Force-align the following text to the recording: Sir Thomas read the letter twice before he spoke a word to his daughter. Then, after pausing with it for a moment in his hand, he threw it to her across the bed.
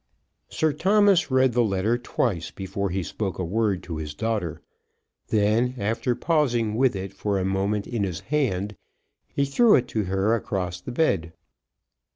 Sir 0.49 0.73
Thomas 0.73 1.29
read 1.29 1.53
the 1.53 1.63
letter 1.63 1.95
twice 1.95 2.49
before 2.49 2.89
he 2.89 3.03
spoke 3.03 3.37
a 3.37 3.43
word 3.45 3.83
to 3.83 3.97
his 3.97 4.15
daughter. 4.15 4.63
Then, 5.27 5.75
after 5.77 6.15
pausing 6.15 6.73
with 6.73 6.95
it 6.95 7.13
for 7.13 7.37
a 7.37 7.45
moment 7.45 7.85
in 7.85 8.03
his 8.03 8.21
hand, 8.21 8.75
he 9.27 9.45
threw 9.45 9.75
it 9.75 9.87
to 9.89 10.05
her 10.05 10.33
across 10.33 10.81
the 10.81 10.91
bed. 10.91 11.33